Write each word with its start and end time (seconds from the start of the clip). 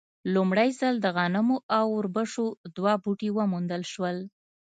لومړی 0.33 0.69
ځل 0.79 0.95
د 1.01 1.07
غنمو 1.15 1.57
او 1.77 1.85
اوربشو 1.95 2.45
دوه 2.75 2.93
بوټي 3.03 3.29
وموندل 3.37 3.81
شول. 3.93 4.17